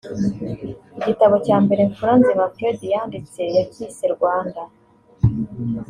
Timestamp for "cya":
1.45-1.57